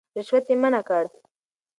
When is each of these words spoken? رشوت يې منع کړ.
رشوت 0.17 0.45
يې 0.49 0.55
منع 0.61 0.81
کړ. 0.89 1.03